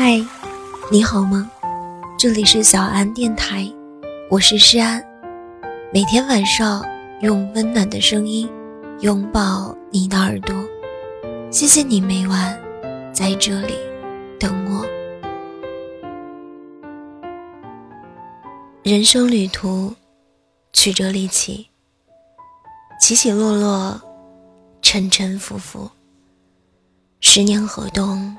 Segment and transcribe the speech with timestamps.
[0.00, 0.24] 嗨，
[0.92, 1.50] 你好吗？
[2.16, 3.68] 这里是小安电台，
[4.30, 5.04] 我是诗安。
[5.92, 6.84] 每天晚上
[7.20, 8.48] 用温暖的声音
[9.00, 10.54] 拥抱你的耳朵，
[11.50, 12.56] 谢谢你每晚
[13.12, 13.74] 在这里
[14.38, 14.86] 等我。
[18.84, 19.92] 人生旅途
[20.72, 21.66] 曲折离奇，
[23.00, 24.00] 起起落落，
[24.80, 25.90] 沉沉浮浮。
[27.18, 28.36] 十年河东，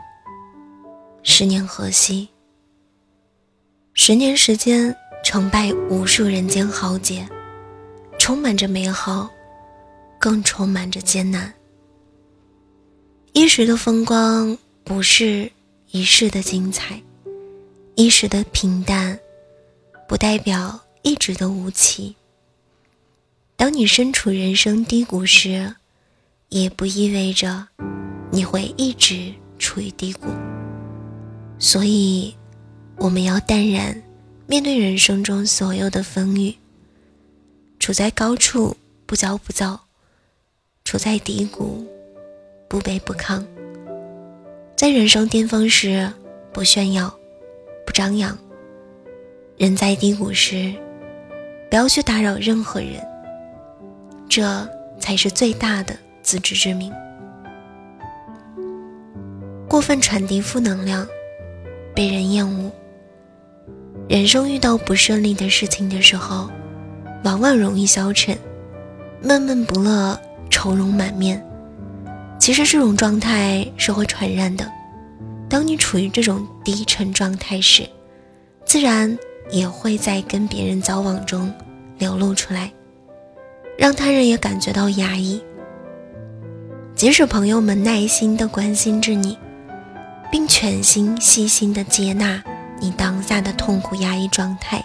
[1.24, 2.28] 十年河西。
[3.94, 7.28] 十年时间，成败无数人间豪杰，
[8.18, 9.30] 充满着美好，
[10.18, 11.54] 更充满着艰难。
[13.34, 15.52] 一时的风光不是
[15.92, 17.02] 一世的精彩，
[17.96, 19.20] 一时的平淡
[20.08, 22.16] 不代表一直的无奇。
[23.56, 25.76] 当你身处人生低谷时，
[26.48, 27.68] 也不意味着。
[28.32, 30.28] 你会一直处于低谷，
[31.60, 32.34] 所以
[32.96, 34.02] 我们要淡然
[34.48, 36.56] 面对人生中所有的风雨。
[37.80, 39.80] 处在高处不骄不躁，
[40.84, 41.86] 处在低谷
[42.68, 43.46] 不卑不亢。
[44.76, 46.12] 在人生巅峰时
[46.54, 47.14] 不炫耀，
[47.86, 48.38] 不张扬。
[49.58, 50.74] 人在低谷时，
[51.70, 53.06] 不要去打扰任何人，
[54.30, 54.68] 这
[55.00, 56.94] 才是最大的自知之明。
[59.68, 61.08] 过分传递负能量，
[62.00, 62.72] 被人厌恶。
[64.08, 66.50] 人生遇到不顺利的事情的时候，
[67.26, 68.38] 往往容易消沉、
[69.22, 70.18] 闷闷不乐、
[70.50, 71.46] 愁容满面。
[72.40, 74.66] 其实这种状态是会传染的。
[75.50, 77.84] 当你处于这种低沉状态时，
[78.64, 79.20] 自然
[79.52, 81.54] 也会在跟别人交往中
[81.98, 82.72] 流露出来，
[83.78, 85.44] 让他人也感觉到压抑。
[86.96, 89.38] 即使朋友们耐心的关心着你。
[90.32, 92.42] 并全心细心的接纳
[92.80, 94.84] 你当下的痛苦压抑状态，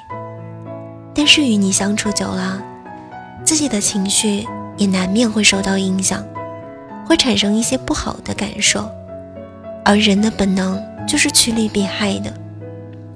[1.15, 2.63] 但是与你相处久了，
[3.45, 4.47] 自己的情绪
[4.77, 6.25] 也难免会受到影响，
[7.07, 8.91] 会产生一些不好的感受，
[9.85, 12.33] 而人的本能就是趋利避害的，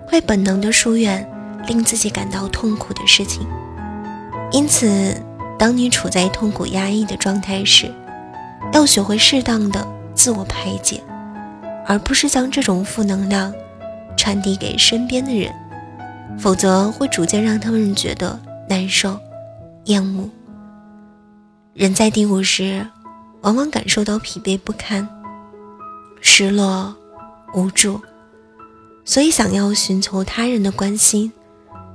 [0.06, 1.28] 会本能的疏远
[1.66, 3.46] 令自己感到痛苦的事情。
[4.52, 5.14] 因此，
[5.58, 7.92] 当你处在痛苦压抑的状态时，
[8.72, 11.02] 要学会适当的自我排解。
[11.88, 13.52] 而不是将这种负能量
[14.14, 15.50] 传递给身边的人，
[16.38, 18.38] 否则会逐渐让他们觉得
[18.68, 19.18] 难受、
[19.86, 20.28] 厌恶。
[21.72, 22.86] 人在低谷时，
[23.40, 25.08] 往往感受到疲惫不堪、
[26.20, 26.94] 失落、
[27.54, 27.98] 无助，
[29.02, 31.32] 所以想要寻求他人的关心，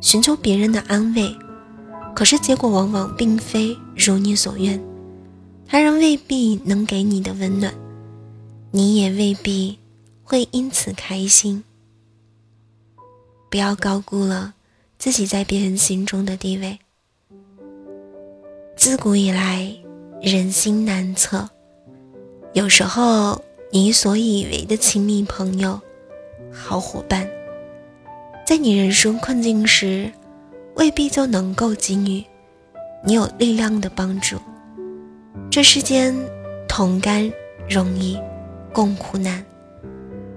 [0.02, 1.38] 寻求别人的安慰，
[2.16, 4.82] 可是结果往往并非如你所愿，
[5.68, 7.72] 他人未必能给你的温暖，
[8.72, 9.78] 你也未必。
[10.24, 11.64] 会因此开心。
[13.50, 14.54] 不要高估了
[14.98, 16.80] 自己在别人心中的地位。
[18.76, 19.72] 自古以来，
[20.22, 21.48] 人心难测，
[22.54, 23.40] 有时候
[23.72, 25.80] 你所以为的亲密朋友、
[26.52, 27.30] 好伙伴，
[28.46, 30.12] 在你人生困境时，
[30.76, 32.26] 未必就能够给予
[33.06, 34.38] 你有力量的帮助。
[35.52, 36.16] 这世间，
[36.68, 37.32] 同甘
[37.70, 38.18] 容易，
[38.74, 39.46] 共苦难。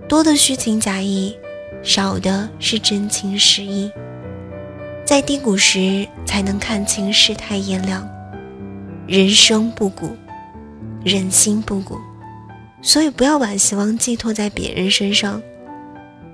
[0.08, 1.36] 多的虚情假意，
[1.82, 3.90] 少的是真情实意。
[5.04, 8.08] 在低谷时，才能看清世态炎凉。
[9.06, 10.16] 人生不古，
[11.04, 11.98] 人心不古，
[12.82, 15.42] 所以不要把希望寄托在别人身上，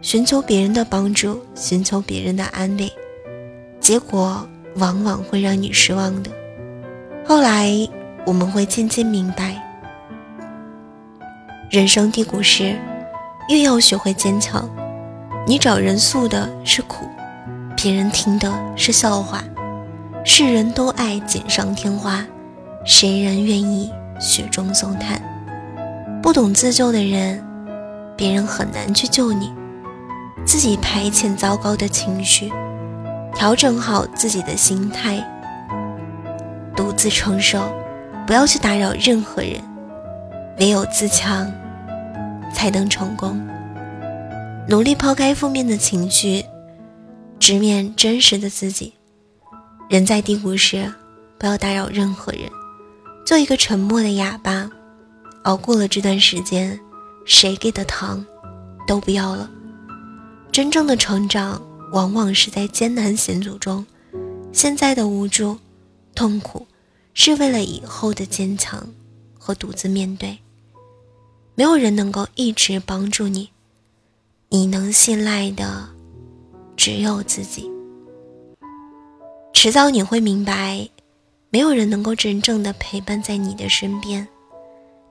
[0.03, 2.93] 寻求别人的帮助，寻求别人的安慰，
[3.81, 4.47] 结果
[4.77, 6.31] 往往会让你失望的。
[7.25, 7.71] 后来
[8.27, 9.63] 我们会渐渐明白，
[11.71, 12.79] 人生低谷时。
[13.49, 14.69] 越要学会坚强，
[15.47, 17.07] 你找人诉的是苦，
[17.77, 19.43] 别人听的是笑话。
[20.25, 22.25] 世人都爱锦上添花，
[22.85, 25.21] 谁人愿意雪中送炭？
[26.23, 27.45] 不懂自救的人，
[28.17, 29.53] 别人很难去救你。
[30.47, 32.53] 自己排遣糟糕的情绪，
[33.35, 35.19] 调整好自己的心态，
[36.77, 37.61] 独自承受，
[38.27, 39.61] 不要去打扰任何人。
[40.59, 41.53] 唯有自强。
[42.53, 43.41] 才能成功。
[44.69, 46.45] 努力抛开负面的情绪，
[47.39, 48.93] 直面真实的自己。
[49.89, 50.91] 人在低谷时，
[51.39, 52.43] 不要打扰任何人，
[53.27, 54.71] 做一个沉默的哑巴。
[55.43, 56.79] 熬过了这段时间，
[57.25, 58.25] 谁给的糖
[58.87, 59.51] 都不要了。
[60.53, 61.61] 真正的成长，
[61.93, 63.85] 往往是在艰难险阻中。
[64.53, 65.59] 现在的无助、
[66.15, 66.67] 痛苦，
[67.15, 68.87] 是为了以后的坚强
[69.37, 70.39] 和独自面对。
[71.55, 73.51] 没有人能够一直帮助你，
[74.49, 75.89] 你能信赖的
[76.77, 77.71] 只有自己。
[79.53, 80.89] 迟早你会明白，
[81.51, 84.27] 没有人能够真正的陪伴在你的身边，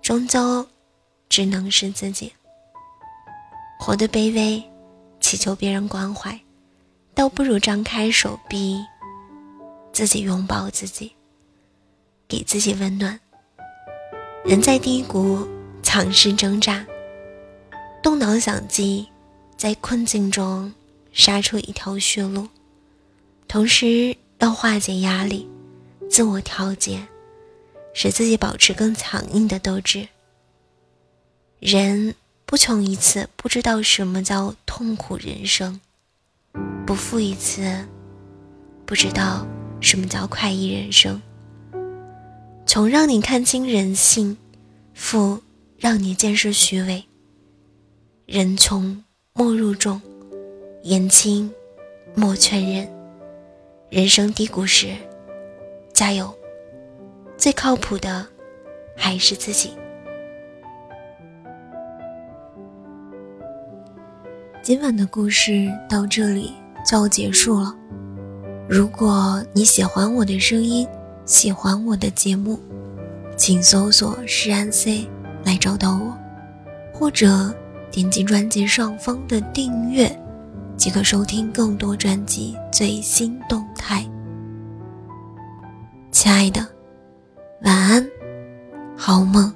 [0.02, 0.66] 终究
[1.30, 2.34] 只能是自己。
[3.80, 4.64] 活得卑微，
[5.20, 6.38] 祈求别人关怀，
[7.14, 8.84] 倒不如张开手臂，
[9.94, 11.12] 自己拥抱自己，
[12.28, 13.20] 给自己温暖。
[14.44, 15.48] 人在低谷，
[15.84, 16.86] 尝试挣扎，
[18.02, 19.08] 动脑想计，
[19.58, 20.74] 在困境中
[21.12, 22.48] 杀出一条血路，
[23.48, 24.16] 同时。
[24.42, 25.48] 要化解压力，
[26.10, 27.08] 自我调节，
[27.94, 30.08] 使自己保持更强硬的斗志。
[31.60, 35.80] 人不穷一次，不知道什么叫痛苦人生；
[36.88, 37.86] 不富一次，
[38.84, 39.46] 不知道
[39.80, 41.22] 什么叫快意人生。
[42.66, 44.36] 穷让你看清人性，
[44.96, 45.40] 富
[45.82, 47.04] 让你见识虚伪。
[48.28, 50.00] 人穷莫入众，
[50.84, 51.52] 言轻
[52.14, 52.88] 莫劝人。
[53.90, 54.90] 人生低谷时，
[55.92, 56.32] 加油！
[57.36, 58.24] 最靠谱的
[58.96, 59.72] 还是自己。
[64.62, 66.54] 今晚的故事到这里
[66.86, 67.76] 就要结束了。
[68.70, 70.88] 如果你喜欢我的声音，
[71.26, 72.60] 喜欢我的节目，
[73.36, 75.10] 请搜索“诗安 C”
[75.44, 76.18] 来找到我，
[76.94, 77.54] 或者
[77.92, 80.10] 点击专辑上方的订阅。
[80.78, 84.04] 即可收听更多专辑最新动态。
[86.12, 86.66] 亲爱的，
[87.62, 88.10] 晚安，
[88.98, 89.54] 好梦。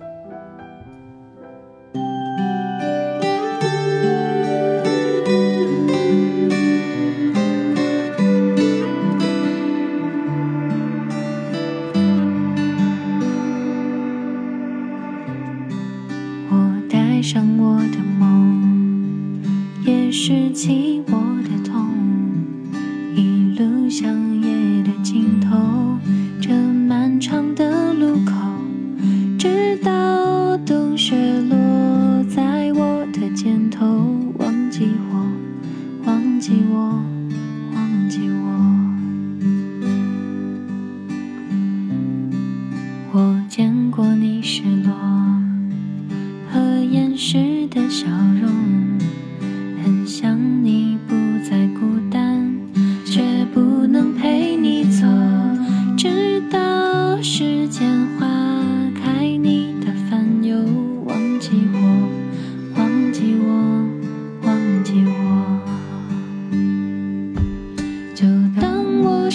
[17.35, 19.43] 上我的梦。
[19.83, 21.14] 也是期望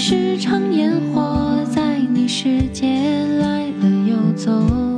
[0.02, 2.87] 是场烟火在你世界
[3.38, 4.89] 来了又走。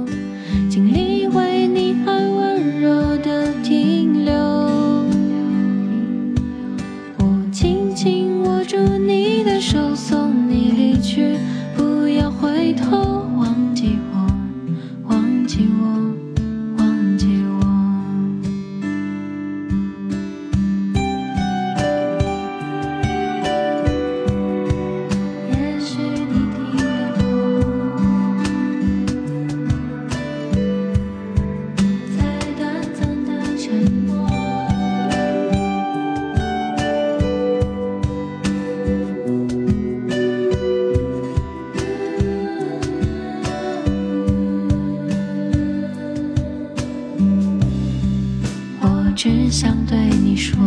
[49.52, 50.58] 想对你说，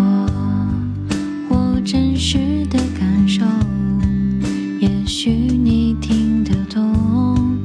[1.49, 3.43] 我真实的感受，
[4.79, 7.57] 也许你听得懂。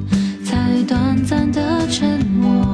[0.42, 2.64] 才短暂的沉默，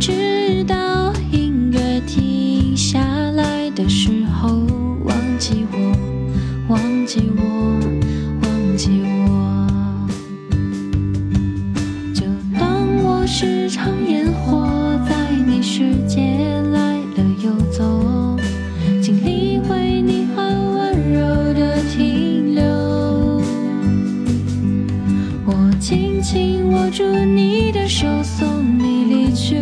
[0.00, 2.98] 直到音乐停下
[3.32, 4.48] 来的时候，
[5.04, 5.78] 忘记我，
[6.68, 7.42] 忘记我，
[8.40, 10.08] 忘记我，
[12.14, 12.22] 就
[12.58, 12.64] 当
[13.04, 15.14] 我是场烟火，在
[15.46, 16.33] 你世界。
[26.94, 29.56] 住你的手，送你离去，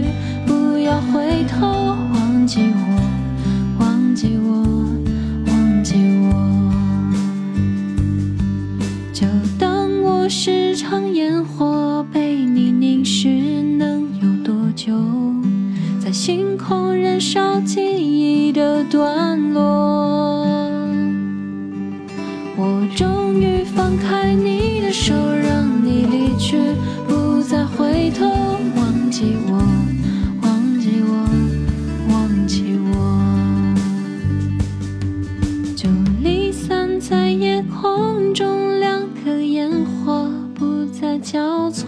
[0.46, 2.78] 不要回头，忘记我，
[3.80, 4.62] 忘记我，
[5.46, 6.70] 忘记我。
[9.14, 9.26] 就
[9.58, 13.28] 当我是场烟火，被你凝视，
[13.78, 14.92] 能有多久？
[16.04, 19.21] 在星空燃烧记忆的段。
[41.22, 41.86] 交错